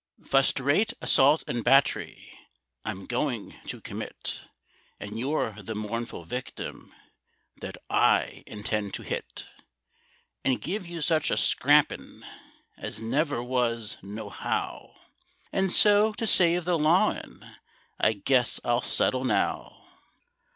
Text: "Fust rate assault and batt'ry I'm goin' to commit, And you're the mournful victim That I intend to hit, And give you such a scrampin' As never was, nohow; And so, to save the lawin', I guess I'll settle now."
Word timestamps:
"Fust 0.25 0.59
rate 0.59 0.93
assault 0.99 1.43
and 1.45 1.63
batt'ry 1.63 2.33
I'm 2.83 3.05
goin' 3.05 3.59
to 3.65 3.79
commit, 3.81 4.45
And 4.99 5.19
you're 5.19 5.51
the 5.61 5.75
mournful 5.75 6.25
victim 6.25 6.91
That 7.57 7.77
I 7.87 8.41
intend 8.47 8.95
to 8.95 9.03
hit, 9.03 9.45
And 10.43 10.59
give 10.59 10.87
you 10.87 11.01
such 11.01 11.29
a 11.29 11.37
scrampin' 11.37 12.25
As 12.77 12.99
never 12.99 13.43
was, 13.43 13.97
nohow; 14.01 14.95
And 15.53 15.71
so, 15.71 16.13
to 16.13 16.25
save 16.25 16.65
the 16.65 16.79
lawin', 16.79 17.57
I 17.99 18.13
guess 18.13 18.59
I'll 18.65 18.81
settle 18.81 19.23
now." 19.23 19.85